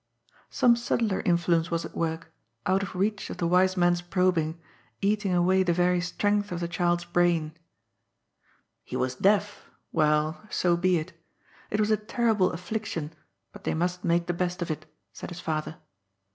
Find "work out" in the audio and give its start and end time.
1.95-2.81